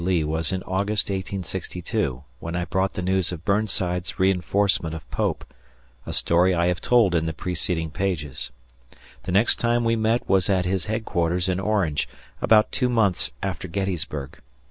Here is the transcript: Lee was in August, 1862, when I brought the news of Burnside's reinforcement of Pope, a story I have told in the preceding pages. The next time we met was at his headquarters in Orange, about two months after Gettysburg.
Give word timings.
Lee 0.03 0.23
was 0.23 0.51
in 0.51 0.63
August, 0.63 1.09
1862, 1.11 2.23
when 2.39 2.55
I 2.55 2.65
brought 2.65 2.93
the 2.93 3.03
news 3.03 3.31
of 3.31 3.45
Burnside's 3.45 4.17
reinforcement 4.17 4.95
of 4.95 5.07
Pope, 5.11 5.45
a 6.07 6.11
story 6.11 6.55
I 6.55 6.65
have 6.69 6.81
told 6.81 7.13
in 7.13 7.27
the 7.27 7.33
preceding 7.33 7.91
pages. 7.91 8.49
The 9.25 9.31
next 9.31 9.57
time 9.57 9.83
we 9.83 9.95
met 9.95 10.27
was 10.27 10.49
at 10.49 10.65
his 10.65 10.85
headquarters 10.85 11.47
in 11.47 11.59
Orange, 11.59 12.09
about 12.41 12.71
two 12.71 12.89
months 12.89 13.31
after 13.43 13.67
Gettysburg. 13.67 14.39